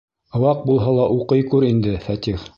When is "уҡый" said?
1.19-1.47